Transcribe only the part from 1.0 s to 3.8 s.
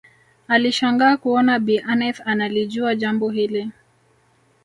kuona Bi Aneth analijua jambo hili